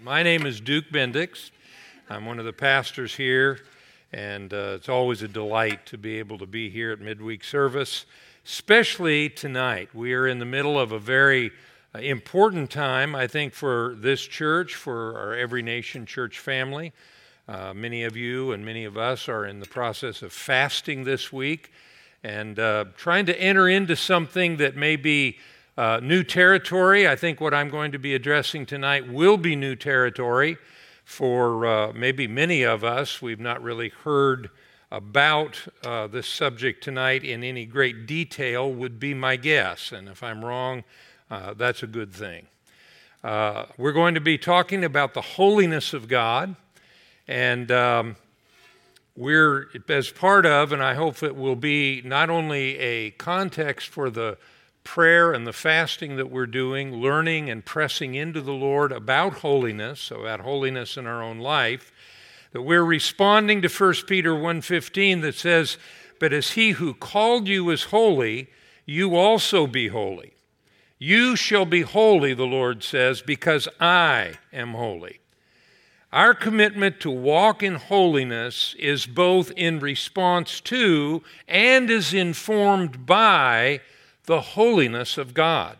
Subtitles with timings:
[0.00, 1.50] My name is Duke Bendix.
[2.08, 3.58] I'm one of the pastors here,
[4.12, 8.06] and uh, it's always a delight to be able to be here at midweek service,
[8.46, 9.92] especially tonight.
[9.92, 11.50] We are in the middle of a very
[11.96, 16.92] uh, important time, I think, for this church, for our Every Nation church family.
[17.48, 21.32] Uh, many of you and many of us are in the process of fasting this
[21.32, 21.72] week
[22.22, 25.38] and uh, trying to enter into something that may be
[25.78, 27.06] uh, new territory.
[27.06, 30.58] I think what I'm going to be addressing tonight will be new territory
[31.04, 33.22] for uh, maybe many of us.
[33.22, 34.50] We've not really heard
[34.90, 39.92] about uh, this subject tonight in any great detail, would be my guess.
[39.92, 40.82] And if I'm wrong,
[41.30, 42.48] uh, that's a good thing.
[43.22, 46.56] Uh, we're going to be talking about the holiness of God.
[47.28, 48.16] And um,
[49.14, 54.10] we're, as part of, and I hope it will be not only a context for
[54.10, 54.38] the
[54.88, 60.10] prayer and the fasting that we're doing, learning and pressing into the Lord about holiness,
[60.10, 61.92] about holiness in our own life,
[62.52, 65.76] that we're responding to 1 Peter 1:15 that says,
[66.18, 68.48] "But as he who called you is holy,
[68.86, 70.32] you also be holy.
[70.98, 75.20] You shall be holy," the Lord says, "because I am holy."
[76.14, 83.82] Our commitment to walk in holiness is both in response to and is informed by
[84.28, 85.78] the holiness of God.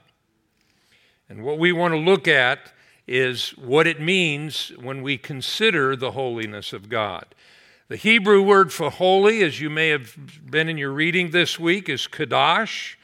[1.28, 2.72] And what we want to look at
[3.06, 7.26] is what it means when we consider the holiness of God.
[7.88, 10.16] The Hebrew word for holy, as you may have
[10.50, 12.96] been in your reading this week, is kadosh,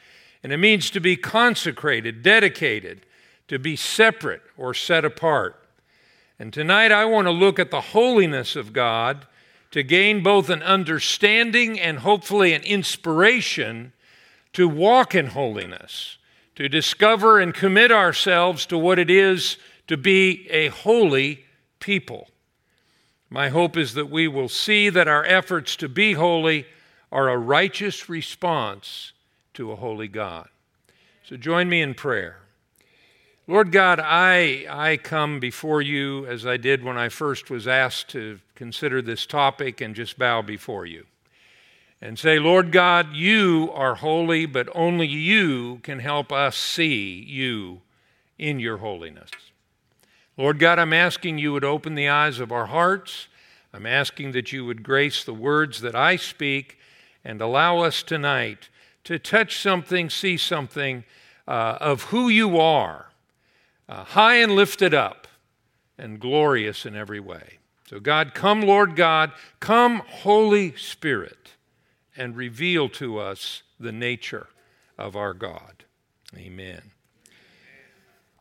[0.42, 3.04] and it means to be consecrated, dedicated,
[3.48, 5.62] to be separate or set apart.
[6.38, 9.26] And tonight I want to look at the holiness of God
[9.72, 13.92] to gain both an understanding and hopefully an inspiration
[14.54, 16.16] to walk in holiness,
[16.54, 21.44] to discover and commit ourselves to what it is to be a holy
[21.80, 22.28] people.
[23.28, 26.66] My hope is that we will see that our efforts to be holy
[27.10, 29.12] are a righteous response
[29.54, 30.48] to a holy God.
[31.24, 32.38] So join me in prayer.
[33.46, 38.08] Lord God, I, I come before you as I did when I first was asked
[38.10, 41.06] to consider this topic and just bow before you
[42.00, 47.80] and say, Lord God, you are holy, but only you can help us see you
[48.38, 49.30] in your holiness.
[50.36, 53.28] Lord God, I'm asking you would open the eyes of our hearts.
[53.72, 56.78] I'm asking that you would grace the words that I speak
[57.24, 58.68] and allow us tonight
[59.04, 61.04] to touch something, see something
[61.46, 63.06] uh, of who you are,
[63.88, 65.26] uh, high and lifted up
[65.96, 67.58] and glorious in every way.
[67.88, 71.53] So, God, come, Lord God, come, Holy Spirit
[72.16, 74.48] and reveal to us the nature
[74.98, 75.84] of our God.
[76.36, 76.82] Amen.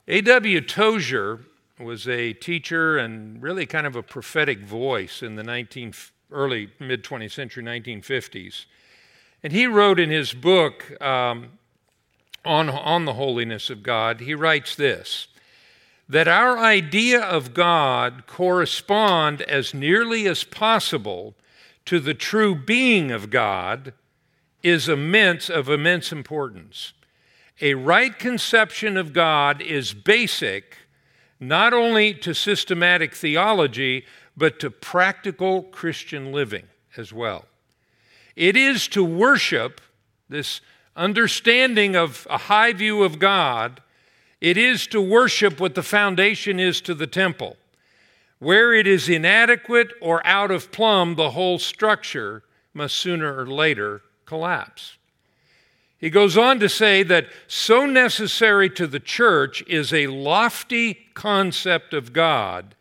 [0.08, 0.62] A.W.
[0.62, 1.42] Tozer
[1.80, 5.94] was a teacher and really kind of a prophetic voice in the 19,
[6.32, 8.66] early mid 20th century 1950s.
[9.42, 11.60] And he wrote in his book um,
[12.46, 15.28] on, on the holiness of God, he writes this
[16.10, 21.34] that our idea of God correspond as nearly as possible
[21.86, 23.94] to the true being of God
[24.62, 26.94] is immense of immense importance.
[27.62, 30.78] A right conception of God is basic
[31.40, 34.06] not only to systematic theology,
[34.36, 36.66] but to practical Christian living
[36.98, 37.46] as well.
[38.36, 39.82] It is to worship,
[40.30, 40.62] this
[40.96, 43.82] understanding of a high view of God,
[44.42, 47.58] it is to worship what the foundation is to the temple.
[48.44, 52.44] Where it is inadequate or out of plumb, the whole structure
[52.74, 54.98] must sooner or later collapse.
[55.98, 61.94] He goes on to say that so necessary to the church is a lofty concept
[61.94, 62.76] of God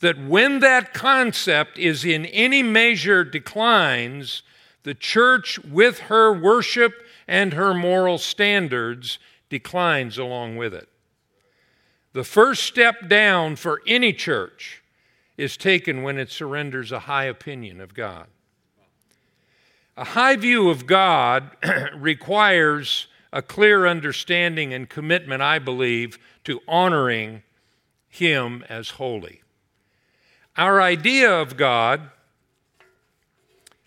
[0.00, 4.42] that when that concept is in any measure declines,
[4.82, 6.94] the church, with her worship
[7.28, 9.18] and her moral standards,
[9.50, 10.88] declines along with it.
[12.14, 14.81] The first step down for any church
[15.42, 18.28] is taken when it surrenders a high opinion of God.
[19.96, 21.50] A high view of God
[21.96, 27.42] requires a clear understanding and commitment, I believe, to honoring
[28.08, 29.42] Him as holy.
[30.56, 32.10] Our idea of God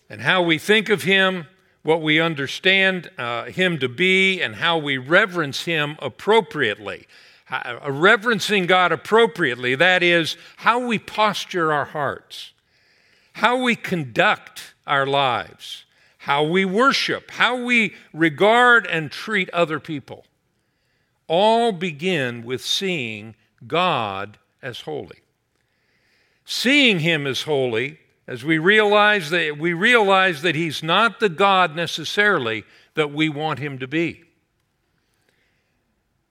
[0.10, 1.46] and how we think of Him,
[1.84, 7.08] what we understand uh, Him to be, and how we reverence Him appropriately
[7.88, 12.54] reverencing God appropriately, that is, how we posture our hearts,
[13.34, 15.86] how we conduct our lives,
[16.20, 20.26] how we worship, how we regard and treat other people,
[21.28, 23.36] all begin with seeing
[23.68, 25.22] God as holy.
[26.46, 31.76] seeing him as holy, as we realize that we realize that he's not the God
[31.76, 32.64] necessarily
[32.94, 34.25] that we want him to be.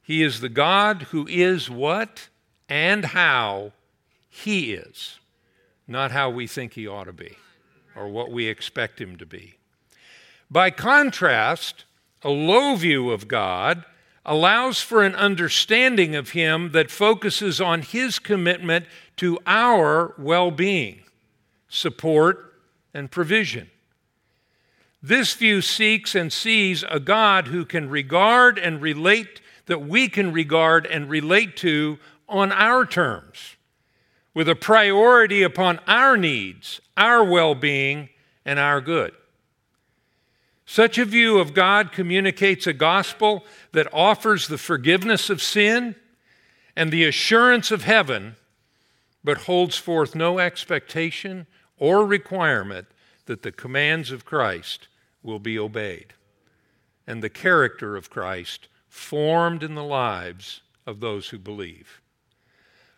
[0.05, 2.29] He is the God who is what
[2.69, 3.73] and how
[4.29, 5.19] he is,
[5.89, 7.37] not how we think he ought to be
[7.97, 9.55] or what we expect him to be.
[10.51, 11.85] By contrast,
[12.23, 13.85] a low view of God
[14.27, 18.87] allows for an understanding of him that focuses on his commitment
[19.17, 21.01] to our well being,
[21.69, 22.55] support,
[22.93, 23.71] and provision.
[25.03, 30.33] This view seeks and sees a God who can regard and relate, that we can
[30.33, 33.57] regard and relate to on our terms,
[34.33, 38.09] with a priority upon our needs, our well being,
[38.45, 39.13] and our good.
[40.67, 45.95] Such a view of God communicates a gospel that offers the forgiveness of sin
[46.75, 48.37] and the assurance of heaven,
[49.23, 51.47] but holds forth no expectation
[51.79, 52.87] or requirement
[53.27, 54.89] that the commands of Christ
[55.23, 56.15] will be obeyed,
[57.07, 62.01] and the character of Christ formed in the lives of those who believe.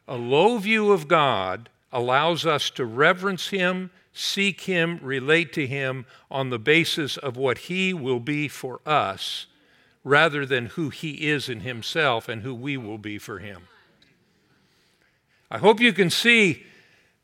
[0.06, 6.04] A low view of God allows us to reverence Him, seek Him, relate to Him
[6.30, 9.46] on the basis of what He will be for us
[10.04, 13.62] rather than who He is in Himself and who we will be for Him.
[15.50, 16.64] I hope you can see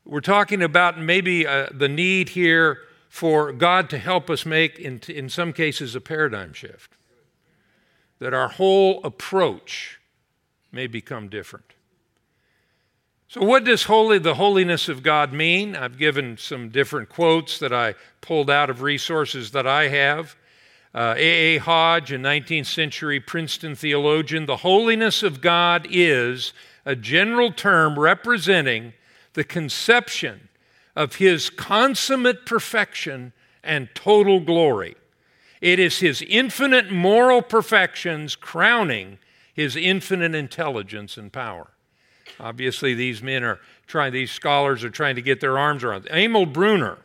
[0.03, 4.99] we're talking about maybe uh, the need here for God to help us make, in,
[5.07, 6.97] in some cases, a paradigm shift.
[8.23, 9.99] That our whole approach
[10.71, 11.73] may become different.
[13.27, 15.75] So, what does holy, the holiness of God mean?
[15.75, 20.37] I've given some different quotes that I pulled out of resources that I have.
[20.95, 21.55] Uh, A.
[21.55, 21.57] A.
[21.57, 26.53] Hodge, a 19th century Princeton theologian, the holiness of God is
[26.85, 28.93] a general term representing
[29.33, 30.47] the conception
[30.95, 33.33] of his consummate perfection
[33.65, 34.95] and total glory.
[35.63, 39.17] It is his infinite moral perfections crowning
[39.53, 41.71] his infinite intelligence and power.
[42.37, 46.05] Obviously, these men are trying, these scholars are trying to get their arms around.
[46.11, 46.97] Emil Brunner,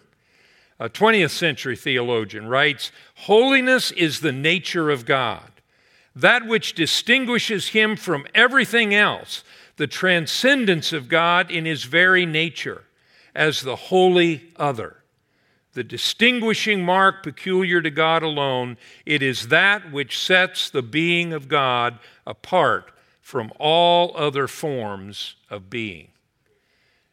[0.80, 5.52] a 20th century theologian, writes Holiness is the nature of God,
[6.16, 9.44] that which distinguishes him from everything else,
[9.76, 12.82] the transcendence of God in his very nature
[13.36, 14.97] as the holy other.
[15.74, 21.48] The distinguishing mark peculiar to God alone, it is that which sets the being of
[21.48, 26.08] God apart from all other forms of being.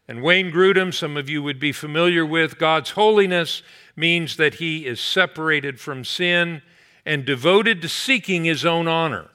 [0.07, 3.63] And Wayne Grudem, some of you would be familiar with, God's holiness
[3.95, 6.61] means that he is separated from sin
[7.05, 9.29] and devoted to seeking his own honor.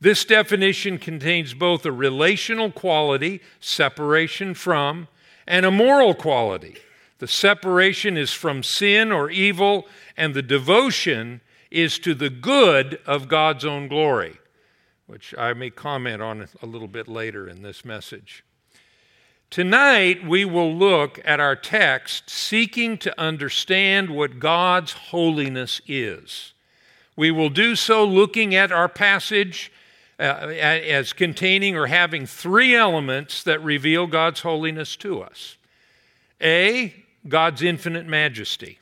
[0.00, 5.08] This definition contains both a relational quality, separation from,
[5.46, 6.76] and a moral quality.
[7.18, 9.86] The separation is from sin or evil,
[10.16, 11.40] and the devotion
[11.70, 14.38] is to the good of God's own glory,
[15.06, 18.44] which I may comment on a little bit later in this message.
[19.48, 26.52] Tonight, we will look at our text seeking to understand what God's holiness is.
[27.14, 29.72] We will do so looking at our passage
[30.18, 35.56] uh, as containing or having three elements that reveal God's holiness to us.
[36.40, 38.78] A, God's infinite majesty.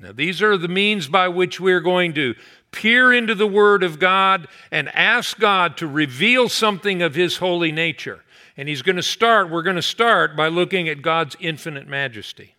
[0.00, 2.34] Now, these are the means by which we're going to
[2.70, 7.72] peer into the Word of God and ask God to reveal something of His holy
[7.72, 8.24] nature.
[8.56, 12.54] And He's going to start, we're going to start by looking at God's infinite majesty.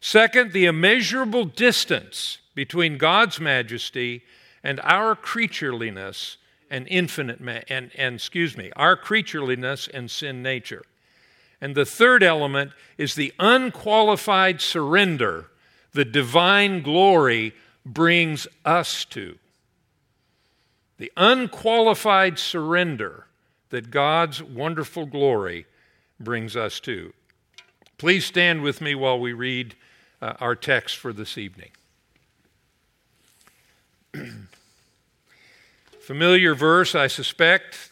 [0.00, 4.22] Second, the immeasurable distance between God's majesty
[4.62, 6.36] and our creatureliness
[6.70, 10.82] and infinite ma- and, and excuse me, our creatureliness and sin nature.
[11.62, 15.46] And the third element is the unqualified surrender
[15.92, 17.54] the divine glory
[17.86, 19.38] brings us to.
[20.98, 23.26] The unqualified surrender
[23.70, 25.66] that God's wonderful glory
[26.18, 27.12] brings us to.
[27.96, 29.76] Please stand with me while we read
[30.20, 31.70] uh, our text for this evening.
[36.00, 37.91] Familiar verse, I suspect.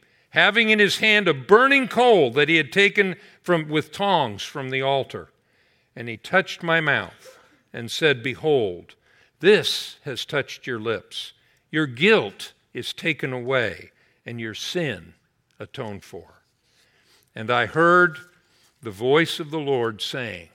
[0.31, 4.69] having in his hand a burning coal that he had taken from, with tongs from
[4.69, 5.29] the altar.
[5.95, 7.37] And he touched my mouth
[7.73, 8.95] and said, Behold,
[9.39, 11.33] this has touched your lips.
[11.69, 13.91] Your guilt is taken away,
[14.25, 15.13] and your sin
[15.59, 16.41] atoned for.
[17.35, 18.17] And I heard
[18.81, 20.49] the voice of the Lord saying,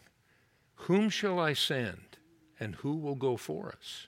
[0.75, 2.17] Whom shall I send,
[2.59, 4.07] and who will go for us?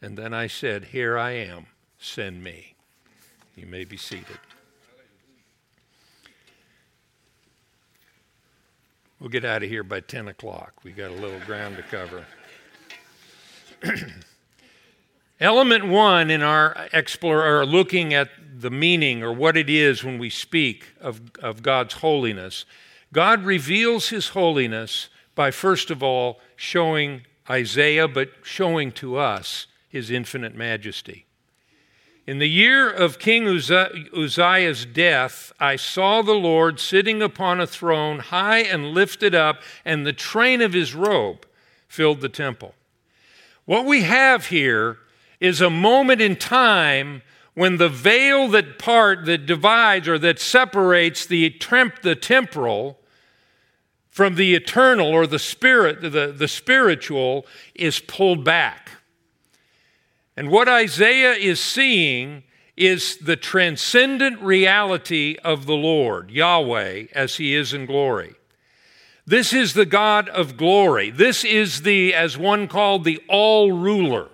[0.00, 1.66] And then I said, Here I am,
[1.98, 2.74] send me.
[3.56, 4.38] You may be seated.
[9.20, 10.72] We'll get out of here by 10 o'clock.
[10.82, 12.24] We got a little ground to cover.
[15.40, 20.18] Element one in our explore, or looking at the meaning or what it is when
[20.18, 22.64] we speak of, of God's holiness,
[23.12, 30.10] God reveals his holiness by first of all showing Isaiah, but showing to us his
[30.10, 31.26] infinite majesty.
[32.30, 38.20] In the year of King Uzziah's death, I saw the Lord sitting upon a throne,
[38.20, 41.44] high and lifted up, and the train of his robe
[41.88, 42.76] filled the temple.
[43.64, 44.98] What we have here
[45.40, 47.22] is a moment in time
[47.54, 53.00] when the veil that part that divides or that separates the, temp, the temporal
[54.08, 57.44] from the eternal or the spirit the, the spiritual
[57.74, 58.99] is pulled back
[60.40, 62.44] and what Isaiah is seeing
[62.74, 68.36] is the transcendent reality of the Lord, Yahweh, as he is in glory.
[69.26, 71.10] This is the God of glory.
[71.10, 74.30] This is the, as one called, the all ruler,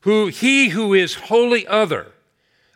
[0.00, 2.10] who he who is wholly other,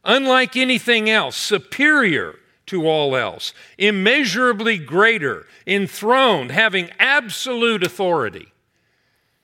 [0.05, 2.37] unlike anything else, superior
[2.67, 8.52] to all else, immeasurably greater, enthroned, having absolute authority.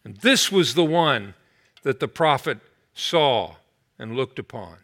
[0.05, 1.35] And this was the one
[1.83, 2.59] that the prophet
[2.99, 3.57] saw
[3.99, 4.79] and looked upon.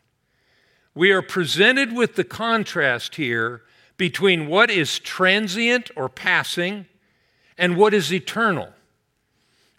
[0.94, 3.62] We are presented with the contrast here
[3.96, 6.86] between what is transient or passing
[7.58, 8.70] and what is eternal.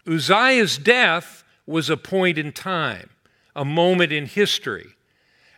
[0.06, 3.10] Uzziah's death was a point in time,
[3.54, 4.94] a moment in history.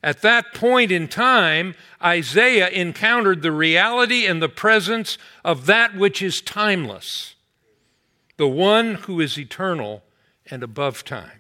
[0.03, 6.23] At that point in time, Isaiah encountered the reality and the presence of that which
[6.23, 7.35] is timeless,
[8.37, 10.05] the one who is eternal
[10.47, 11.38] and above time.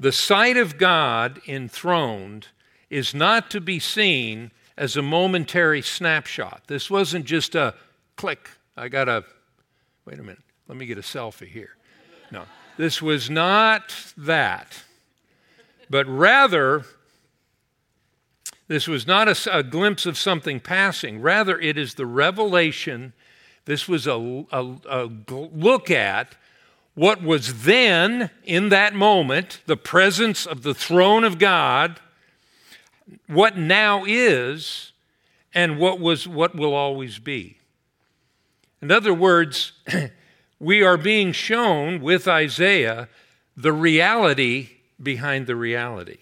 [0.00, 2.48] The sight of God enthroned
[2.88, 6.62] is not to be seen as a momentary snapshot.
[6.68, 7.74] This wasn't just a
[8.16, 8.48] click.
[8.78, 9.24] I got a,
[10.06, 11.76] wait a minute, let me get a selfie here.
[12.32, 12.44] No,
[12.78, 14.84] this was not that,
[15.90, 16.86] but rather,
[18.68, 21.20] this was not a, a glimpse of something passing.
[21.20, 23.12] Rather, it is the revelation.
[23.66, 26.36] This was a, a, a look at
[26.94, 32.00] what was then, in that moment, the presence of the throne of God,
[33.26, 34.92] what now is,
[35.54, 37.58] and what was what will always be.
[38.82, 39.72] In other words,
[40.60, 43.08] we are being shown with Isaiah
[43.56, 44.70] the reality
[45.02, 46.18] behind the reality.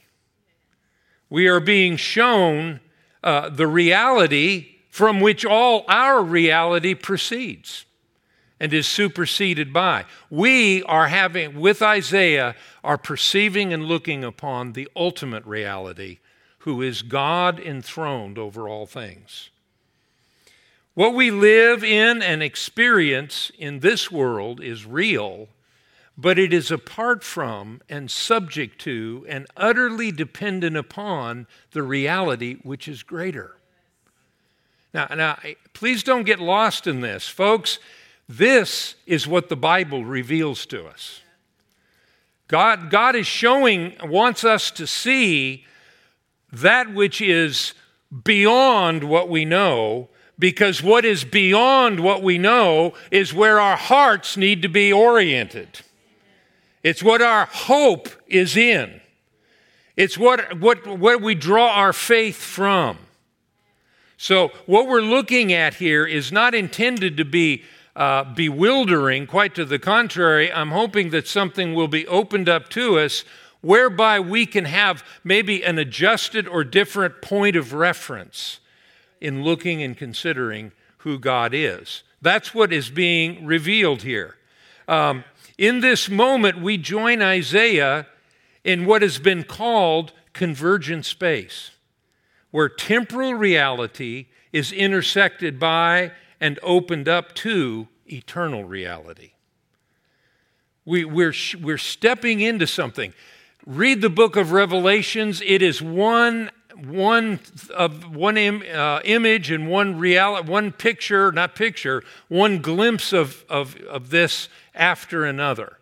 [1.30, 2.80] We are being shown
[3.22, 7.84] uh, the reality from which all our reality proceeds
[8.60, 10.04] and is superseded by.
[10.30, 16.18] We are having, with Isaiah, are perceiving and looking upon the ultimate reality,
[16.58, 19.50] who is God enthroned over all things.
[20.94, 25.48] What we live in and experience in this world is real,
[26.16, 32.88] but it is apart from and subject to and utterly dependent upon the reality which
[32.88, 33.54] is greater.
[34.92, 35.38] Now, now
[35.72, 37.28] please don't get lost in this.
[37.28, 37.78] Folks,
[38.28, 41.22] this is what the Bible reveals to us.
[42.46, 45.64] God, God is showing, wants us to see
[46.52, 47.74] that which is
[48.24, 50.08] beyond what we know,
[50.38, 55.80] because what is beyond what we know is where our hearts need to be oriented.
[56.82, 59.00] It's what our hope is in.
[59.96, 62.98] It's what, what, what we draw our faith from.
[64.16, 67.62] So, what we're looking at here is not intended to be
[67.98, 69.26] uh, bewildering.
[69.26, 73.24] Quite to the contrary, I'm hoping that something will be opened up to us
[73.60, 78.60] whereby we can have maybe an adjusted or different point of reference
[79.20, 82.04] in looking and considering who God is.
[82.22, 84.36] That's what is being revealed here.
[84.86, 85.24] Um,
[85.58, 88.06] in this moment, we join Isaiah
[88.62, 91.72] in what has been called convergent space,
[92.52, 99.32] where temporal reality is intersected by and opened up to eternal reality.
[100.84, 103.12] We, we're, we're stepping into something.
[103.66, 105.42] Read the book of Revelations.
[105.44, 106.50] It is one
[106.86, 107.40] one
[107.74, 113.44] of one Im, uh, image and one reality, one picture, not picture, one glimpse of,
[113.48, 115.78] of, of this after another.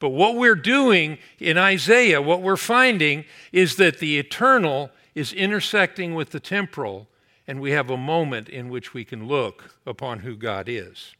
[0.00, 6.14] But what we're doing in Isaiah, what we're finding is that the eternal is intersecting
[6.14, 7.06] with the temporal,
[7.46, 11.14] and we have a moment in which we can look upon who God is.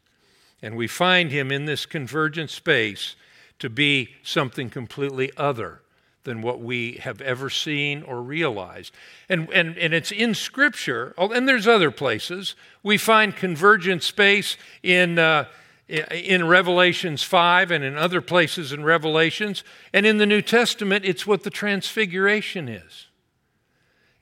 [0.62, 3.16] And we find him in this convergent space
[3.58, 5.82] to be something completely other
[6.24, 8.94] than what we have ever seen or realized.
[9.28, 12.54] And, and, and it's in Scripture, oh, and there's other places.
[12.82, 15.44] We find convergent space in, uh,
[15.86, 19.62] in Revelations 5 and in other places in Revelations.
[19.92, 23.06] And in the New Testament, it's what the Transfiguration is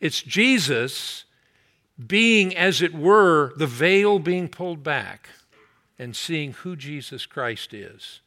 [0.00, 1.24] it's Jesus
[2.06, 5.28] being, as it were, the veil being pulled back
[5.98, 8.20] and seeing who Jesus Christ is.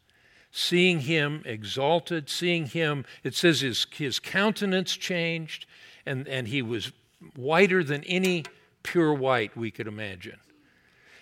[0.51, 5.65] Seeing him exalted, seeing him, it says his, his countenance changed,
[6.05, 6.93] and, and he was
[7.35, 8.45] whiter than any
[8.83, 10.39] pure white we could imagine.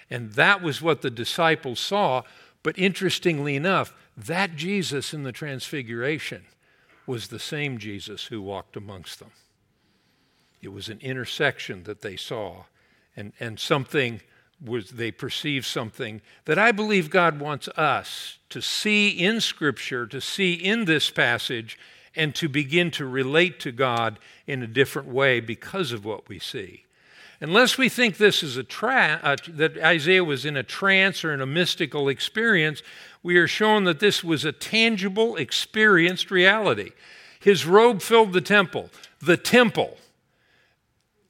[0.09, 2.21] And that was what the disciples saw.
[2.61, 6.43] But interestingly enough, that Jesus in the Transfiguration
[7.07, 9.31] was the same Jesus who walked amongst them.
[10.63, 12.63] It was an intersection that they saw,
[13.17, 14.21] and, and something
[14.63, 20.21] was they perceived something that I believe God wants us to see in Scripture, to
[20.21, 21.77] see in this passage,
[22.15, 26.39] and to begin to relate to God in a different way because of what we
[26.39, 26.85] see.
[27.41, 31.41] Unless we think this is a uh, that Isaiah was in a trance or in
[31.41, 32.81] a mystical experience,
[33.21, 36.91] we are shown that this was a tangible, experienced reality.
[37.39, 38.91] His robe filled the temple.
[39.19, 39.97] The temple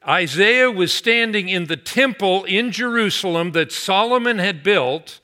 [0.08, 5.20] Isaiah was standing in the temple in Jerusalem that Solomon had built.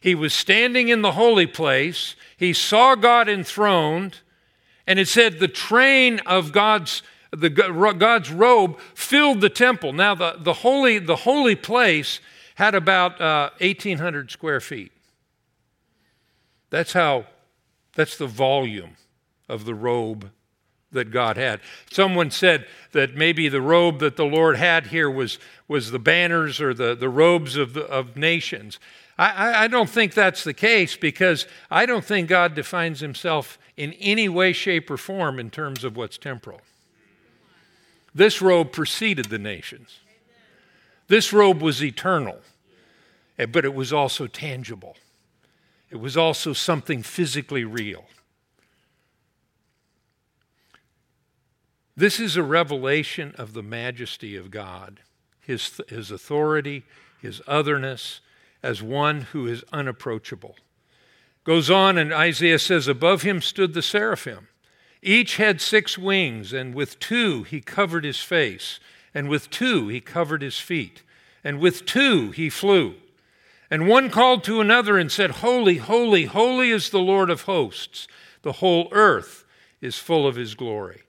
[0.00, 2.14] He was standing in the holy place.
[2.36, 4.20] He saw God enthroned,
[4.86, 9.92] and it said the train of God's the God's robe filled the temple.
[9.92, 12.20] Now the, the holy the holy place
[12.54, 14.92] had about uh, 1,800 square feet.
[16.70, 17.26] That's how.
[17.94, 18.96] That's the volume
[19.48, 20.30] of the robe
[20.94, 21.60] that God had.
[21.90, 26.60] Someone said that maybe the robe that the Lord had here was, was the banners
[26.60, 28.80] or the, the robes of, of nations.
[29.18, 33.92] I, I don't think that's the case because I don't think God defines himself in
[33.94, 36.60] any way, shape, or form in terms of what's temporal.
[38.14, 39.98] This robe preceded the nations.
[41.08, 42.38] This robe was eternal,
[43.38, 44.96] eh, but it was also tangible.
[45.90, 48.06] It was also something physically real.
[51.96, 55.00] This is a revelation of the majesty of God,
[55.40, 56.84] his, his authority,
[57.22, 58.20] his otherness,
[58.62, 60.56] as one who is unapproachable.
[61.44, 64.48] Goes on, and Isaiah says, Above him stood the seraphim.
[65.02, 68.80] Each had six wings, and with two he covered his face,
[69.14, 71.02] and with two he covered his feet,
[71.44, 72.94] and with two he flew.
[73.70, 78.08] And one called to another and said, Holy, holy, holy is the Lord of hosts.
[78.42, 79.44] The whole earth
[79.80, 81.03] is full of his glory.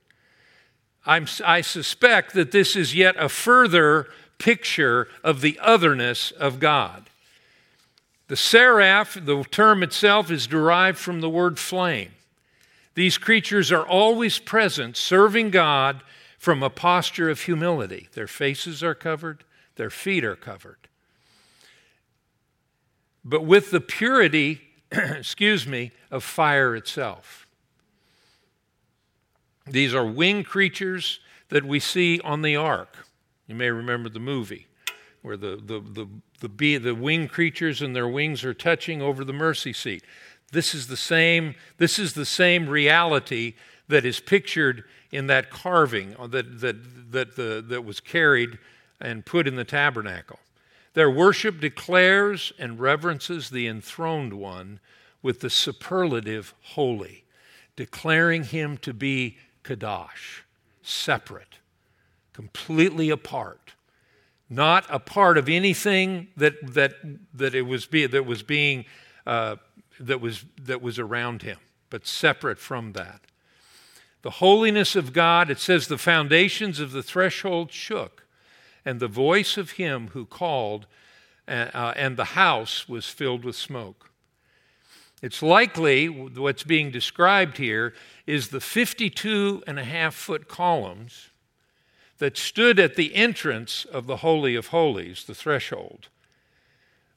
[1.06, 7.10] I'm, I suspect that this is yet a further picture of the otherness of God.
[8.28, 12.12] The seraph, the term itself, is derived from the word flame.
[12.96, 16.02] These creatures are always present, serving God
[16.40, 18.10] from a posture of humility.
[18.14, 19.44] Their faces are covered,
[19.76, 20.88] their feet are covered.
[23.24, 27.45] But with the purity, excuse me, of fire itself.
[29.68, 33.08] These are winged creatures that we see on the ark.
[33.48, 34.68] You may remember the movie
[35.22, 36.08] where the, the, the,
[36.40, 40.04] the, bee, the winged creatures and their wings are touching over the mercy seat.
[40.52, 43.56] This is the same, this is the same reality
[43.88, 48.58] that is pictured in that carving that, that, that, the, that was carried
[49.00, 50.40] and put in the tabernacle.
[50.94, 54.80] Their worship declares and reverences the enthroned one
[55.22, 57.26] with the superlative holy,
[57.76, 60.42] declaring him to be Kadosh,
[60.82, 61.60] separate,
[62.34, 63.74] completely apart,
[64.50, 66.94] not a part of anything that, that,
[67.34, 68.86] that, it was, be, that was being,
[69.26, 69.56] uh,
[70.00, 71.58] that, was, that was around him,
[71.90, 73.22] but separate from that.
[74.22, 78.26] The holiness of God, it says the foundations of the threshold shook,
[78.84, 80.86] and the voice of him who called
[81.48, 84.10] uh, and the house was filled with smoke.
[85.26, 87.96] It's likely what's being described here
[88.28, 91.30] is the 52 and a half foot columns
[92.20, 96.10] that stood at the entrance of the Holy of Holies, the threshold.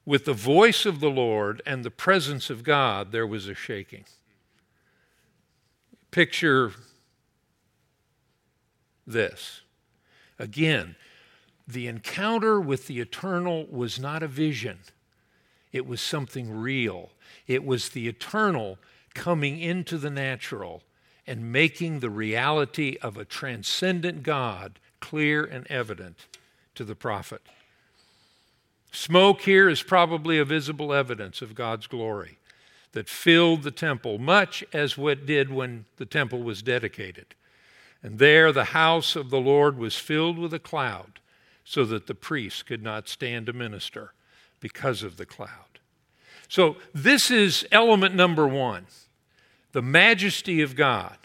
[0.06, 4.06] With the voice of the Lord and the presence of God, there was a shaking.
[6.10, 6.72] Picture
[9.06, 9.60] this.
[10.38, 10.96] Again,
[11.66, 14.78] the encounter with the eternal was not a vision,
[15.72, 17.10] it was something real.
[17.48, 18.78] It was the eternal
[19.14, 20.82] coming into the natural
[21.26, 26.26] and making the reality of a transcendent God clear and evident
[26.74, 27.42] to the prophet.
[28.92, 32.38] Smoke here is probably a visible evidence of God's glory
[32.92, 37.34] that filled the temple, much as what did when the temple was dedicated.
[38.02, 41.20] And there the house of the Lord was filled with a cloud,
[41.64, 44.14] so that the priests could not stand to minister
[44.60, 45.67] because of the cloud.
[46.48, 48.86] So, this is element number one
[49.72, 51.16] the majesty of God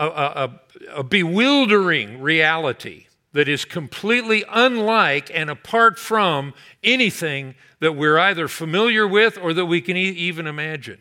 [0.00, 0.60] a, a,
[0.96, 9.06] a bewildering reality that is completely unlike and apart from anything that we're either familiar
[9.06, 11.00] with or that we can e- even imagine.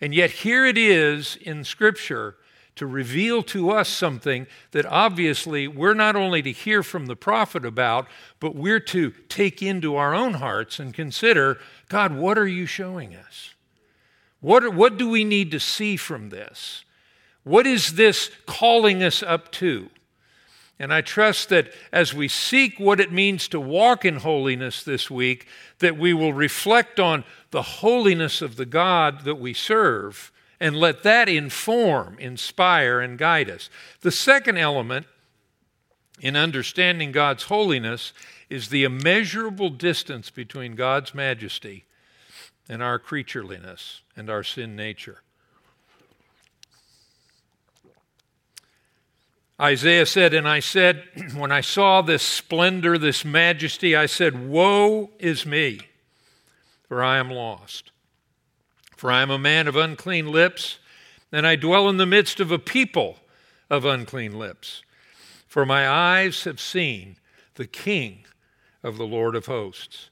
[0.00, 2.36] And yet, here it is in Scripture
[2.76, 7.64] to reveal to us something that obviously we're not only to hear from the prophet
[7.64, 8.08] about,
[8.40, 11.58] but we're to take into our own hearts and consider
[11.88, 13.54] God, what are you showing us?
[14.40, 16.84] What, what do we need to see from this?
[17.44, 19.88] What is this calling us up to?
[20.78, 25.08] And I trust that as we seek what it means to walk in holiness this
[25.08, 25.46] week,
[25.78, 30.32] that we will reflect on the holiness of the God that we serve
[30.64, 33.68] and let that inform, inspire, and guide us.
[34.00, 35.04] The second element
[36.22, 38.14] in understanding God's holiness
[38.48, 41.84] is the immeasurable distance between God's majesty
[42.66, 45.20] and our creatureliness and our sin nature.
[49.60, 51.04] Isaiah said, And I said,
[51.36, 55.80] when I saw this splendor, this majesty, I said, Woe is me,
[56.88, 57.90] for I am lost.
[58.96, 60.78] For I am a man of unclean lips,
[61.32, 63.18] and I dwell in the midst of a people
[63.68, 64.82] of unclean lips.
[65.46, 67.16] For my eyes have seen
[67.54, 68.24] the King
[68.82, 70.10] of the Lord of hosts.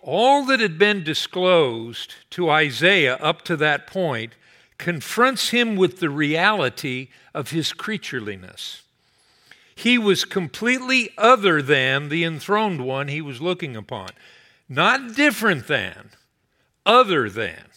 [0.00, 4.34] All that had been disclosed to Isaiah up to that point
[4.78, 8.82] confronts him with the reality of his creatureliness.
[9.74, 14.10] He was completely other than the enthroned one he was looking upon,
[14.68, 16.10] not different than,
[16.84, 17.71] other than.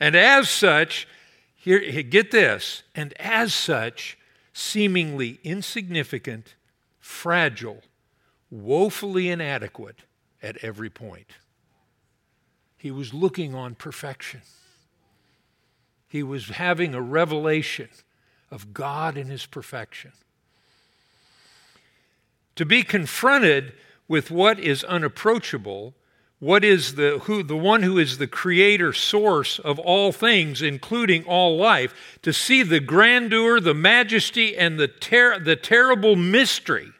[0.00, 1.08] And as such,
[1.54, 4.16] here, get this, and as such,
[4.52, 6.54] seemingly insignificant,
[7.00, 7.82] fragile,
[8.50, 9.98] woefully inadequate
[10.42, 11.32] at every point.
[12.76, 14.42] He was looking on perfection.
[16.06, 17.88] He was having a revelation
[18.50, 20.12] of God in his perfection.
[22.56, 23.74] To be confronted
[24.06, 25.94] with what is unapproachable,
[26.40, 31.24] what is the who the one who is the creator source of all things including
[31.24, 36.92] all life to see the grandeur the majesty and the ter- the terrible mystery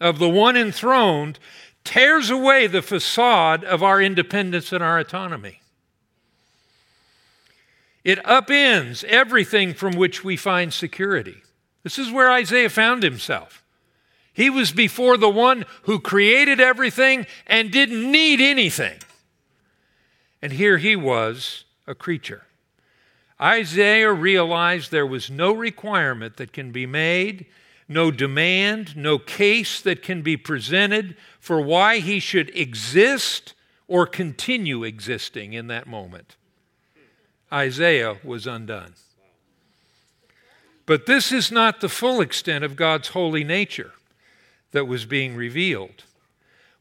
[0.00, 1.38] of the one enthroned
[1.84, 5.62] tears away the facade of our independence and our autonomy
[8.04, 11.42] it upends everything from which we find security.
[11.82, 13.61] This is where Isaiah found himself.
[14.32, 18.98] He was before the one who created everything and didn't need anything.
[20.40, 22.46] And here he was, a creature.
[23.40, 27.46] Isaiah realized there was no requirement that can be made,
[27.88, 33.54] no demand, no case that can be presented for why he should exist
[33.88, 36.36] or continue existing in that moment.
[37.52, 38.94] Isaiah was undone.
[40.86, 43.92] But this is not the full extent of God's holy nature
[44.72, 46.04] that was being revealed.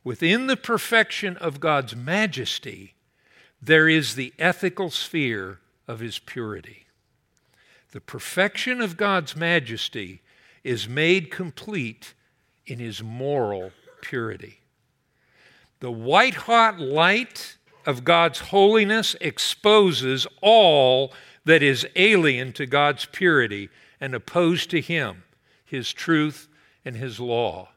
[0.04, 2.96] Within the perfection of God's majesty,
[3.62, 6.86] there is the ethical sphere of his purity.
[7.92, 10.22] The perfection of God's majesty
[10.64, 12.14] is made complete
[12.66, 14.62] in his moral purity.
[15.82, 21.14] The white hot light of God's holiness exposes all
[21.46, 25.24] that is alien to God's purity and opposed to Him,
[25.66, 26.48] His truth,
[26.86, 27.70] and His law.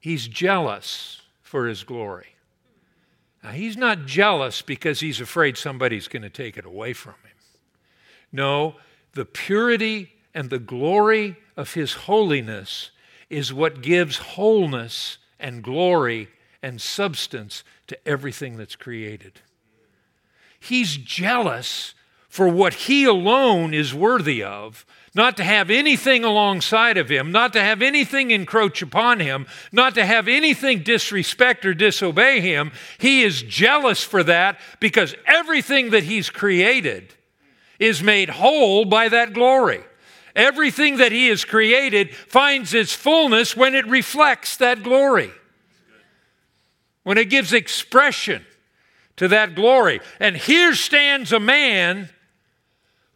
[0.00, 2.34] He's jealous for His glory.
[3.44, 7.36] Now, He's not jealous because He's afraid somebody's going to take it away from Him.
[8.32, 8.76] No,
[9.12, 12.90] the purity and the glory of His holiness
[13.28, 16.28] is what gives wholeness and glory
[16.62, 19.40] and substance to everything that's created.
[20.58, 21.94] He's jealous
[22.28, 27.52] for what he alone is worthy of, not to have anything alongside of him, not
[27.54, 32.70] to have anything encroach upon him, not to have anything disrespect or disobey him.
[32.98, 37.14] He is jealous for that because everything that he's created
[37.78, 39.80] is made whole by that glory.
[40.36, 45.32] Everything that he has created finds its fullness when it reflects that glory,
[47.02, 48.44] when it gives expression
[49.16, 50.00] to that glory.
[50.20, 52.10] And here stands a man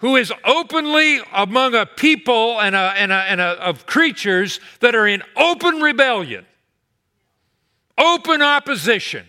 [0.05, 4.95] who is openly among a people and, a, and, a, and a, of creatures that
[4.95, 6.45] are in open rebellion,
[7.97, 9.27] open opposition,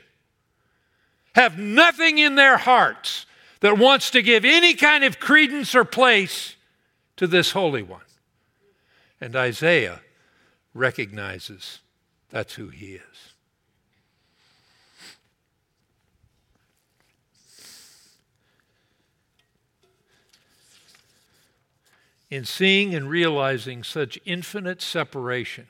[1.33, 3.25] have nothing in their hearts
[3.61, 6.57] that wants to give any kind of credence or place
[7.15, 8.01] to this Holy One.
[9.21, 10.01] And Isaiah
[10.73, 11.79] recognizes
[12.31, 13.14] that's who he is.
[22.29, 25.67] In seeing and realizing such infinite separation,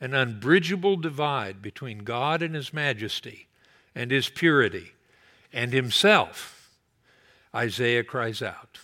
[0.00, 3.48] an unbridgeable divide between God and His majesty
[3.94, 4.92] and His purity
[5.52, 6.70] and Himself,
[7.54, 8.78] Isaiah cries out,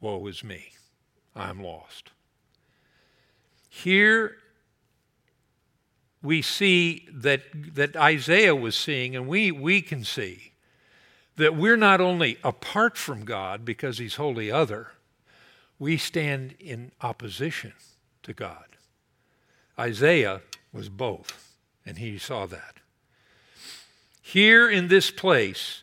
[0.00, 0.72] Woe is me,
[1.34, 2.10] I'm lost.
[3.68, 4.36] Here
[6.22, 7.42] we see that,
[7.74, 10.52] that Isaiah was seeing, and we, we can see,
[11.36, 14.92] that we're not only apart from God because He's wholly other,
[15.80, 17.72] we stand in opposition
[18.22, 18.66] to God.
[19.78, 22.76] Isaiah was both, and he saw that.
[24.20, 25.82] Here in this place,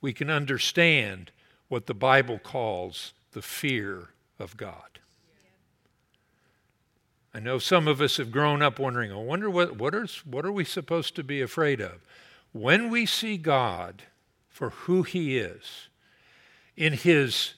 [0.00, 1.30] we can understand
[1.68, 4.98] what the Bible calls the fear of God.
[7.34, 10.46] I know some of us have grown up wondering, I wonder what, what, are, what
[10.46, 12.00] are we supposed to be afraid of?
[12.52, 14.04] When we see God
[14.48, 15.88] for who He is,
[16.76, 17.54] in His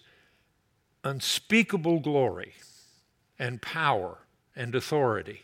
[1.06, 2.54] unspeakable glory
[3.38, 4.18] and power
[4.56, 5.42] and authority,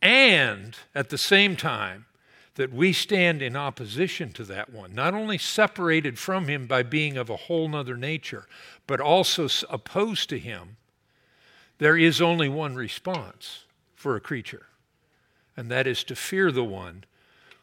[0.00, 2.06] and at the same time,
[2.54, 7.16] that we stand in opposition to that one, not only separated from him by being
[7.16, 8.46] of a whole nother nature,
[8.86, 10.76] but also opposed to him,
[11.78, 14.66] there is only one response for a creature,
[15.56, 17.04] and that is to fear the one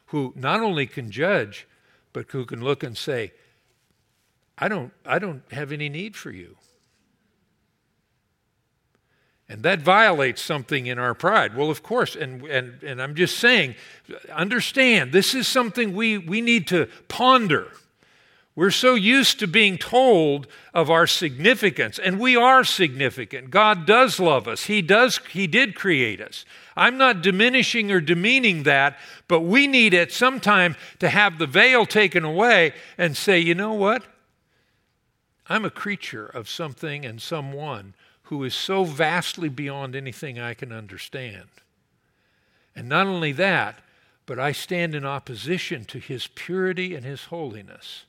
[0.06, 1.66] who not only can judge,
[2.14, 3.32] but who can look and say,
[4.56, 6.56] I don't, I don't have any need for you.
[9.48, 11.56] And that violates something in our pride.
[11.56, 13.76] Well, of course, and, and, and I'm just saying,
[14.32, 17.68] understand, this is something we, we need to ponder.
[18.56, 23.50] We're so used to being told of our significance, and we are significant.
[23.50, 24.64] God does love us.
[24.64, 26.46] He does He did create us.
[26.74, 31.46] I'm not diminishing or demeaning that, but we need at some time to have the
[31.46, 34.04] veil taken away and say, you know what?
[35.48, 37.94] I'm a creature of something and someone
[38.26, 41.48] who is so vastly beyond anything I can understand.
[42.74, 43.78] And not only that,
[44.26, 48.04] but I stand in opposition to his purity and his holiness.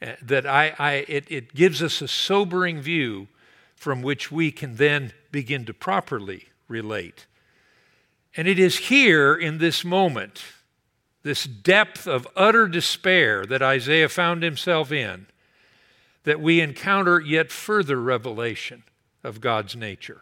[0.00, 3.28] Uh, that I, I it, it gives us a sobering view
[3.76, 7.26] from which we can then begin to properly relate.
[8.36, 10.42] And it is here in this moment,
[11.22, 15.26] this depth of utter despair that Isaiah found himself in,
[16.24, 18.84] that we encounter yet further revelation
[19.24, 20.20] of God's nature,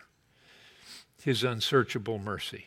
[1.23, 2.67] his unsearchable mercy.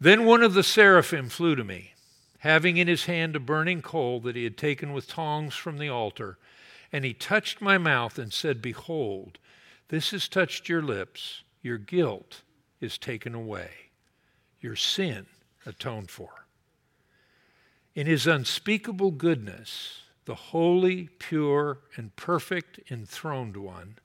[0.00, 1.92] Then one of the seraphim flew to me,
[2.38, 5.90] having in his hand a burning coal that he had taken with tongs from the
[5.90, 6.38] altar,
[6.92, 9.38] and he touched my mouth and said, Behold,
[9.88, 12.42] this has touched your lips, your guilt
[12.80, 13.70] is taken away,
[14.60, 15.26] your sin
[15.66, 16.46] atoned for.
[17.94, 23.98] In his unspeakable goodness, the holy, pure, and perfect enthroned one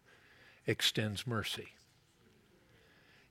[0.67, 1.69] extends mercy.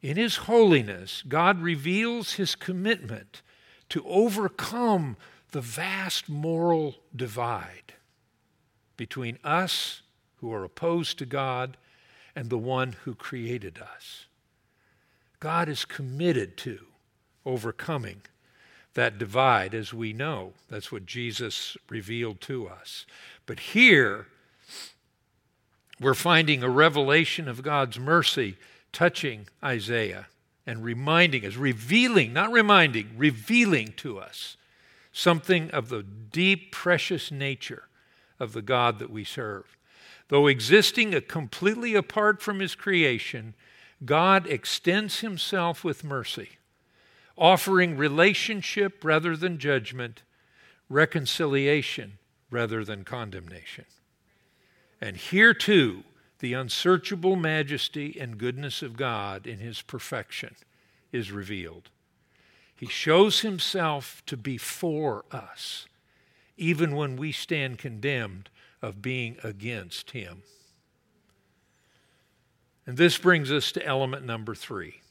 [0.03, 3.43] In His holiness, God reveals His commitment
[3.89, 5.17] to overcome
[5.53, 7.95] the vast moral divide
[8.97, 10.03] between us
[10.37, 11.77] who are opposed to God
[12.37, 14.27] and the one who created us.
[15.41, 16.81] God is committed to
[17.47, 18.23] overcoming
[18.95, 20.53] that divide, as we know.
[20.71, 23.07] That's what Jesus revealed to us.
[23.47, 24.27] But here,
[26.01, 28.57] we're finding a revelation of God's mercy
[28.93, 30.27] touching Isaiah
[30.67, 34.57] and reminding us, revealing, not reminding, revealing to us
[35.13, 37.85] something of the deep, precious nature
[38.41, 39.77] of the God that we serve.
[40.29, 43.55] Though existing completely apart from his creation,
[44.05, 46.51] God extends himself with mercy
[47.37, 50.23] offering relationship rather than judgment,
[50.89, 52.19] reconciliation
[52.51, 53.85] rather than condemnation.
[55.05, 56.03] And here too,
[56.39, 60.55] the unsearchable majesty and goodness of God in his perfection
[61.13, 61.91] is revealed.
[62.75, 65.87] He shows himself to be for us,
[66.57, 68.49] even when we stand condemned
[68.81, 70.43] of being against him.
[72.87, 75.03] And this brings us to element number three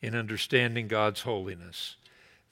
[0.00, 1.96] in understanding God's holiness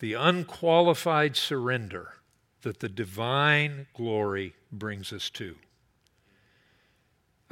[0.00, 2.16] the unqualified surrender
[2.60, 5.56] that the divine glory brings us to.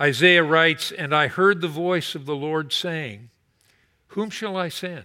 [0.00, 3.28] Isaiah writes, And I heard the voice of the Lord saying,
[4.08, 5.04] Whom shall I send?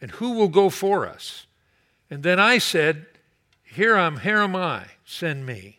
[0.00, 1.46] And who will go for us?
[2.08, 3.06] And then I said,
[3.62, 5.78] Here am, here am I, send me.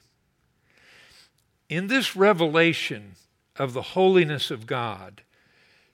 [1.67, 3.13] In this revelation
[3.55, 5.23] of the holiness of God,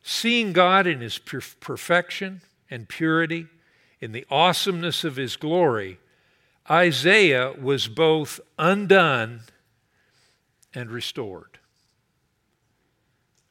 [0.04, 3.48] seeing God in his perfection and purity,
[4.02, 5.98] in the awesomeness of his glory,
[6.70, 9.42] Isaiah was both undone
[10.74, 11.57] and restored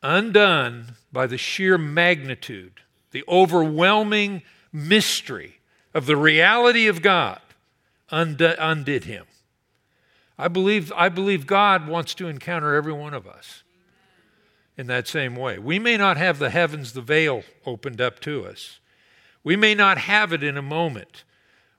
[0.07, 4.43] undone by the sheer magnitude, the overwhelming
[4.73, 5.59] mystery
[5.93, 7.41] of the reality of God,
[8.11, 9.27] undid him.
[10.39, 13.65] I believe, I believe God wants to encounter every one of us
[14.77, 15.59] in that same way.
[15.59, 18.79] We may not have the heavens, the veil opened up to us.
[19.43, 21.25] We may not have it in a moment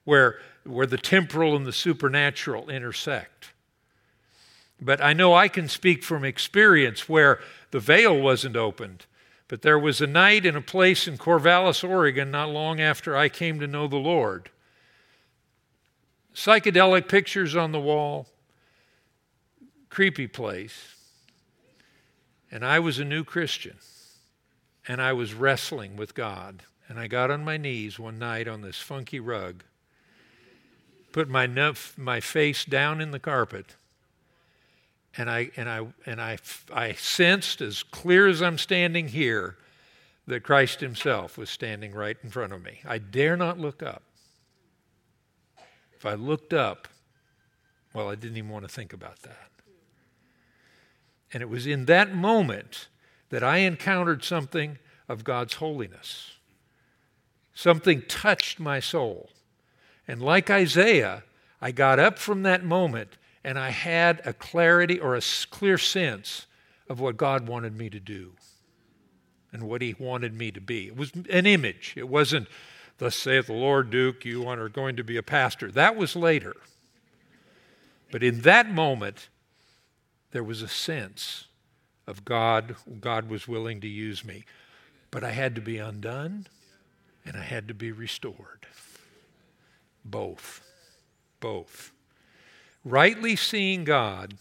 [0.04, 3.37] where, where the temporal and the supernatural intersect.
[4.80, 7.40] But I know I can speak from experience where
[7.72, 9.06] the veil wasn't opened.
[9.48, 13.30] But there was a night in a place in Corvallis, Oregon, not long after I
[13.30, 14.50] came to know the Lord.
[16.36, 18.28] Psychedelic pictures on the wall,
[19.90, 20.96] creepy place.
[22.52, 23.78] And I was a new Christian,
[24.88, 26.64] and I was wrestling with God.
[26.90, 29.64] And I got on my knees one night on this funky rug,
[31.12, 31.48] put my,
[31.98, 33.76] my face down in the carpet,
[35.18, 36.38] and I and I and I
[36.72, 39.58] I sensed as clear as I'm standing here
[40.28, 42.82] that Christ himself was standing right in front of me.
[42.86, 44.04] I dare not look up.
[45.96, 46.88] If I looked up,
[47.94, 49.50] well, I didn't even want to think about that.
[51.34, 52.88] And it was in that moment
[53.30, 54.78] that I encountered something
[55.10, 56.34] of God's holiness.
[57.54, 59.30] Something touched my soul.
[60.08, 61.24] And like Isaiah,
[61.60, 66.48] I got up from that moment and I had a clarity or a clear sense
[66.90, 68.34] of what God wanted me to do
[69.52, 70.88] and what He wanted me to be.
[70.88, 71.94] It was an image.
[71.96, 72.48] It wasn't,
[72.98, 75.72] thus saith the Lord, Duke, you are going to be a pastor.
[75.72, 76.56] That was later.
[78.12, 79.30] But in that moment,
[80.32, 81.46] there was a sense
[82.06, 84.46] of God, God was willing to use me.
[85.12, 86.48] But I had to be undone
[87.26, 88.68] and I had to be restored.
[90.06, 90.62] Both.
[91.40, 91.92] Both
[92.90, 94.36] rightly seeing God,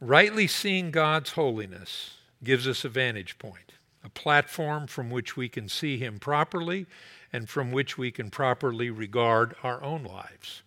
[0.00, 3.72] rightly seeing God's holiness gives us a vantage point,
[4.04, 6.86] a platform from which we can see Him properly
[7.32, 10.62] and from which we can properly regard our own lives.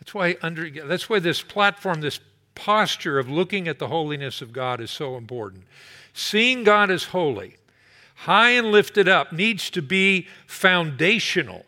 [0.00, 2.20] That's why, under, that's why this platform, this
[2.54, 5.64] posture of looking at the holiness of God is so important.
[6.14, 7.56] Seeing God as holy,
[8.14, 11.66] high and lifted up, needs to be foundational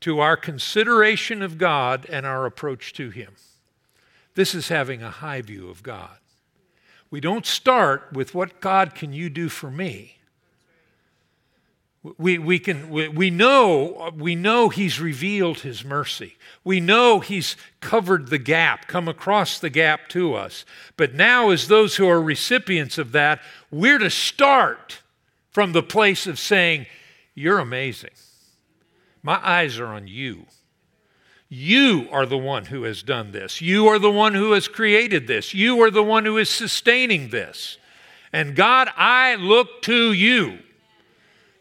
[0.00, 3.32] to our consideration of God and our approach to Him.
[4.34, 6.18] This is having a high view of God.
[7.10, 10.16] We don't start with what God can you do for me.
[12.18, 16.36] We, we, can, we, we, know, we know He's revealed His mercy.
[16.62, 20.64] We know He's covered the gap, come across the gap to us.
[20.96, 25.00] But now, as those who are recipients of that, we're to start
[25.50, 26.86] from the place of saying,
[27.34, 28.10] You're amazing.
[29.26, 30.46] My eyes are on you.
[31.48, 33.60] You are the one who has done this.
[33.60, 35.52] You are the one who has created this.
[35.52, 37.76] You are the one who is sustaining this.
[38.32, 40.60] And God, I look to you.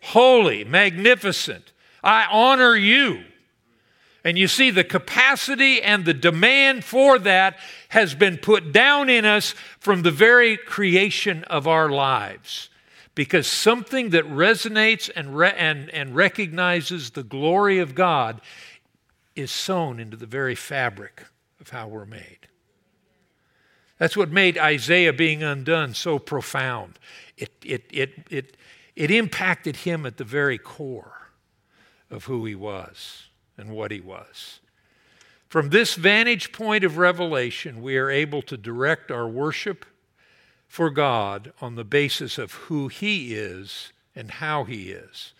[0.03, 1.71] Holy, magnificent.
[2.03, 3.23] I honor you.
[4.23, 7.57] And you see, the capacity and the demand for that
[7.89, 12.69] has been put down in us from the very creation of our lives
[13.15, 18.41] because something that resonates and, re- and, and recognizes the glory of God
[19.35, 21.25] is sewn into the very fabric
[21.59, 22.47] of how we're made.
[23.97, 26.99] That's what made Isaiah being undone so profound.
[27.37, 28.57] It, it, it, it,
[28.95, 31.29] it impacted him at the very core
[32.09, 34.59] of who he was and what he was.
[35.47, 39.85] From this vantage point of revelation, we are able to direct our worship
[40.75, 45.31] for God on the basis of who He is and how He is.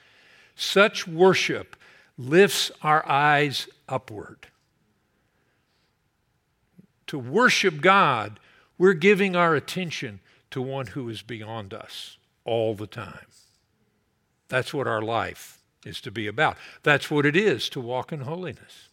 [0.55, 1.75] Such worship
[2.17, 4.47] lifts our eyes upward.
[7.07, 8.39] To worship God,
[8.77, 10.21] we're giving our attention
[10.51, 12.15] to one who is beyond us
[12.45, 13.27] all the time.
[14.47, 16.55] That's what our life is to be about.
[16.81, 18.88] That's what it is to walk in holiness.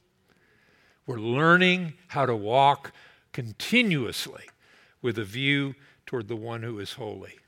[1.06, 2.90] We're learning how to walk
[3.32, 4.46] continuously
[5.02, 5.76] with a view
[6.12, 7.38] toward the one who is holy.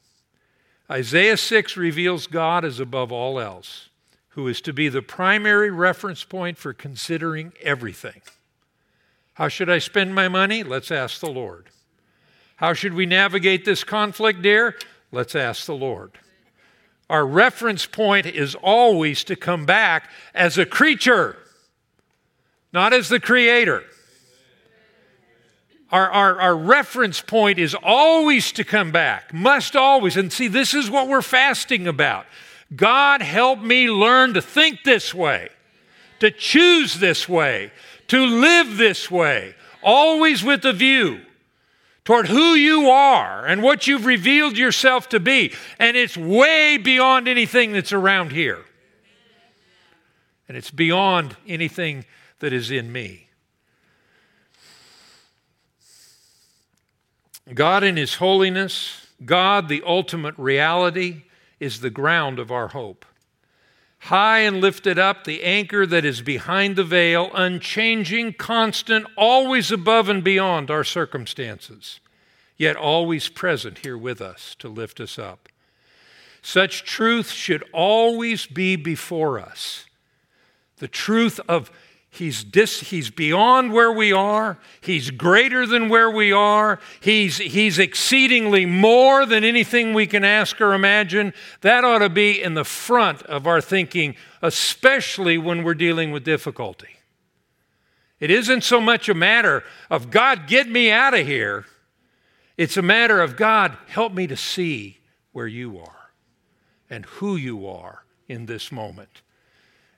[0.91, 3.91] Isaiah 6 reveals God as above all else,
[4.31, 8.23] who is to be the primary reference point for considering everything.
[9.35, 10.63] How should I spend my money?
[10.63, 11.69] Let's ask the Lord.
[12.57, 14.77] How should we navigate this conflict, dear?
[15.13, 16.13] Let's ask the Lord.
[17.11, 21.37] Our reference point is always to come back as a creature,
[22.73, 23.85] not as the creator.
[25.91, 30.17] Our, our, our reference point is always to come back, must always.
[30.17, 32.27] And see, this is what we're fasting about.
[32.75, 35.51] God, help me learn to think this way,
[36.21, 37.71] to choose this way,
[38.09, 41.21] to live this way, always with a view
[42.05, 45.53] toward who you are and what you've revealed yourself to be.
[45.79, 48.65] And it's way beyond anything that's around here.
[50.49, 52.05] And it's beyond anything
[52.41, 53.24] that is in me.
[57.53, 61.25] God in His holiness, God, the ultimate reality,
[61.61, 63.05] is the ground of our hope.
[63.99, 70.09] High and lifted up, the anchor that is behind the veil, unchanging, constant, always above
[70.09, 72.01] and beyond our circumstances,
[72.57, 75.49] yet always present here with us to lift us up.
[76.43, 79.87] Such truth should always be before us.
[80.77, 81.71] The truth of
[82.15, 84.57] He's, dis, he's beyond where we are.
[84.81, 86.79] He's greater than where we are.
[87.01, 91.35] He's, he's exceedingly more than anything we can ask or imagine.
[91.63, 96.23] That ought to be in the front of our thinking, especially when we're dealing with
[96.23, 96.99] difficulty.
[98.21, 101.65] It isn't so much a matter of God, get me out of here.
[102.57, 104.99] It's a matter of God, help me to see
[105.33, 106.13] where you are
[106.89, 109.23] and who you are in this moment.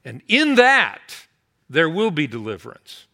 [0.02, 1.25] And in that,
[1.68, 3.06] there will be deliverance.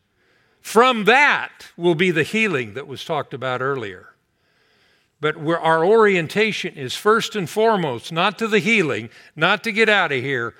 [0.60, 4.14] From that will be the healing that was talked about earlier.
[5.20, 10.12] But our orientation is first and foremost not to the healing, not to get out
[10.12, 10.54] of here,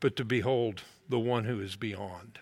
[0.00, 2.38] but to behold the one who is beyond.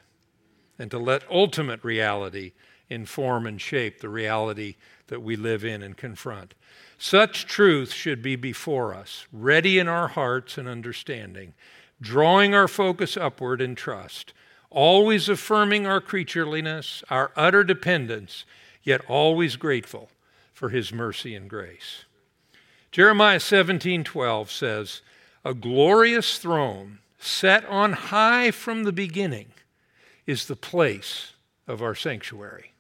[0.78, 2.52] And to let ultimate reality
[2.88, 4.76] inform and shape the reality
[5.06, 6.54] that we live in and confront.
[6.98, 11.54] Such truth should be before us, ready in our hearts and understanding,
[12.00, 14.32] drawing our focus upward in trust
[14.74, 18.44] always affirming our creatureliness, our utter dependence,
[18.82, 20.10] yet always grateful
[20.52, 22.04] for his mercy and grace.
[22.90, 25.00] Jeremiah 17:12 says,
[25.44, 29.52] "A glorious throne set on high from the beginning
[30.26, 31.32] is the place
[31.66, 32.72] of our sanctuary."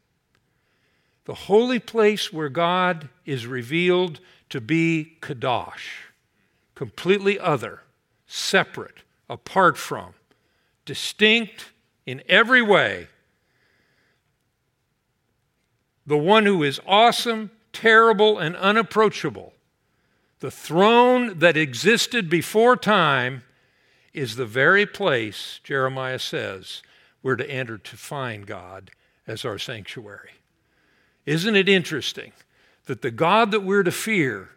[1.24, 4.20] The holy place where God is revealed
[4.50, 6.10] to be kadosh,
[6.74, 7.82] completely other,
[8.26, 10.14] separate, apart from,
[10.84, 11.72] distinct
[12.06, 13.08] in every way.
[16.06, 19.54] The one who is awesome, terrible, and unapproachable.
[20.40, 23.42] The throne that existed before time
[24.12, 26.82] is the very place, Jeremiah says,
[27.22, 28.90] we're to enter to find God
[29.26, 30.32] as our sanctuary.
[31.24, 32.32] Isn't it interesting
[32.84, 34.50] that the God that we're to fear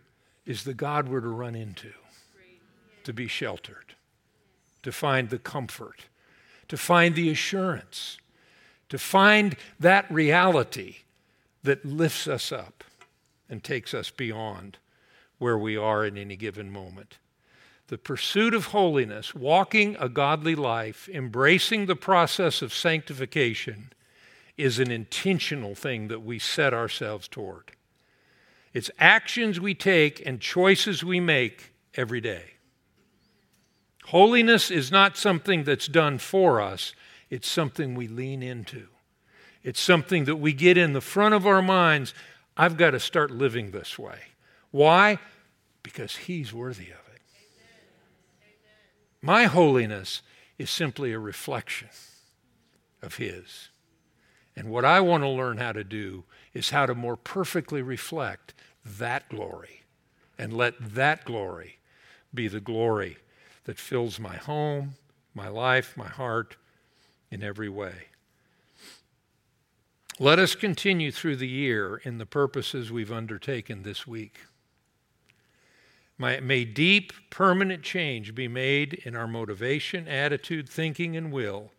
[0.46, 1.94] is the God we're to run into,
[3.06, 3.96] to be sheltered,
[4.84, 6.06] to find the comfort,
[6.68, 8.18] to find the assurance,
[8.90, 10.98] to find that reality
[11.64, 12.84] that lifts us up
[13.50, 14.78] and takes us beyond
[15.38, 17.18] where we are in any given moment.
[17.88, 23.94] The pursuit of holiness, walking a godly life, embracing the process of sanctification,
[24.58, 27.72] is an intentional thing that we set ourselves toward.
[28.74, 32.57] It's actions we take and choices we make every day.
[34.08, 36.94] Holiness is not something that's done for us,
[37.30, 38.88] it's something we lean into.
[39.64, 42.14] It's something that we get in the front of our minds.
[42.56, 44.20] I've got to start living this way.
[44.72, 45.20] Why?
[45.84, 47.22] Because He's worthy of it.
[49.22, 50.22] My holiness
[50.58, 51.90] is simply a reflection
[53.02, 53.68] of His.
[54.56, 58.54] And what I want to learn how to do is how to more perfectly reflect
[58.86, 59.82] that glory
[60.38, 61.80] and let that glory
[62.34, 63.18] be the glory
[63.68, 64.96] that fills my home,
[65.36, 66.56] my life, my heart
[67.30, 68.06] in every way.
[70.20, 74.40] Let us continue through the year in the purposes we've undertaken this week.
[76.18, 81.72] May deep, permanent change be made in our motivation, attitude, thinking, and will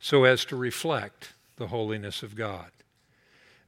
[0.00, 2.70] so as to reflect the holiness of God.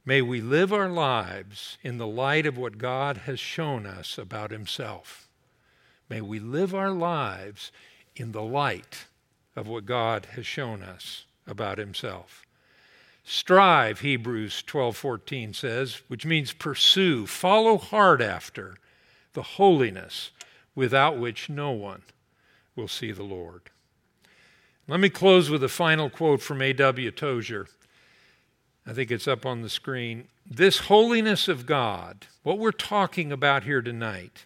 [0.03, 4.49] May we live our lives in the light of what God has shown us about
[4.49, 5.29] Himself.
[6.13, 7.71] May we live our lives
[8.15, 9.05] in the light
[9.55, 12.45] of what God has shown us about Himself.
[13.23, 18.77] Strive, Hebrews 12:14 says, which means pursue, follow hard after
[19.33, 20.29] the holiness
[20.75, 22.03] without which no one
[22.75, 23.71] will see the Lord.
[24.87, 27.09] Let me close with a final quote from A.W.
[27.09, 27.67] Tozer.
[28.85, 30.27] I think it's up on the screen.
[30.45, 34.45] This holiness of God, what we're talking about here tonight,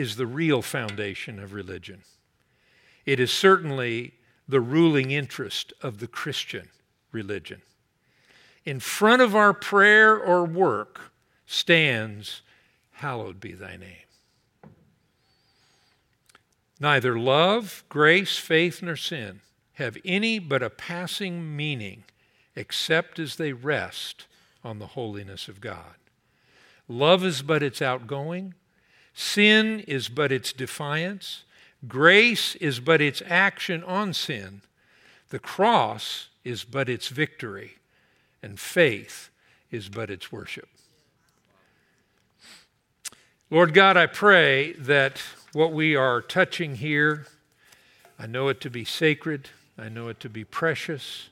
[0.00, 2.00] is the real foundation of religion.
[3.04, 4.14] It is certainly
[4.48, 6.70] the ruling interest of the Christian
[7.12, 7.60] religion.
[8.64, 11.12] In front of our prayer or work
[11.44, 12.40] stands,
[12.92, 14.08] Hallowed be thy name.
[16.78, 19.40] Neither love, grace, faith, nor sin
[19.74, 22.04] have any but a passing meaning
[22.56, 24.26] except as they rest
[24.64, 25.96] on the holiness of God.
[26.88, 28.54] Love is but its outgoing,
[29.14, 31.44] sin is but its defiance,
[31.86, 34.62] grace is but its action on sin,
[35.30, 37.78] the cross is but its victory,
[38.42, 39.30] and faith
[39.70, 40.68] is but its worship.
[43.50, 45.20] Lord God, I pray that
[45.52, 47.26] what we are touching here.
[48.18, 51.30] I know it to be sacred, I know it to be precious,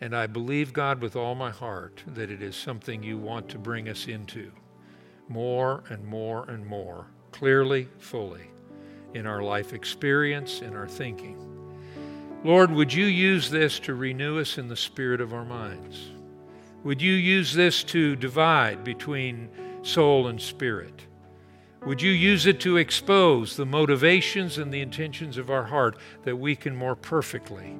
[0.00, 3.58] and I believe, God, with all my heart that it is something you want to
[3.58, 4.50] bring us into
[5.28, 8.50] more and more and more, clearly, fully,
[9.14, 11.38] in our life experience, in our thinking.
[12.44, 16.10] Lord, would you use this to renew us in the spirit of our minds?
[16.82, 19.48] Would you use this to divide between
[19.82, 21.06] soul and spirit?
[21.86, 26.36] Would you use it to expose the motivations and the intentions of our heart that
[26.36, 27.76] we can more perfectly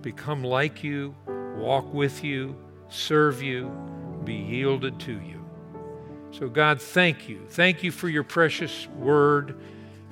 [0.00, 1.14] become like you,
[1.56, 2.56] walk with you,
[2.88, 3.70] serve you,
[4.24, 5.33] be yielded to you?
[6.38, 7.46] So, God, thank you.
[7.48, 9.56] Thank you for your precious word.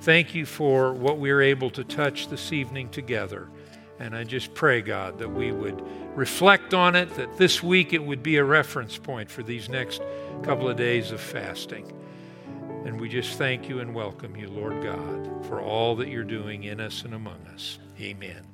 [0.01, 3.49] Thank you for what we are able to touch this evening together.
[3.99, 5.83] And I just pray, God, that we would
[6.15, 10.01] reflect on it, that this week it would be a reference point for these next
[10.43, 11.91] couple of days of fasting.
[12.85, 16.63] And we just thank you and welcome you, Lord God, for all that you're doing
[16.63, 17.79] in us and among us.
[17.99, 18.52] Amen.